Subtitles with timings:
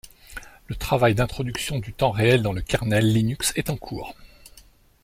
[0.65, 4.15] Le travail d'introduction du temps réel dans le kernel Linux est en cours.